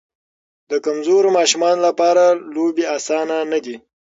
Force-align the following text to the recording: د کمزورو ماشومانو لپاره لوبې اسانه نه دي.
د 0.69 0.71
کمزورو 0.85 1.29
ماشومانو 1.37 1.81
لپاره 1.87 2.23
لوبې 2.55 2.85
اسانه 2.97 3.37
نه 3.51 3.59
دي. 3.65 3.75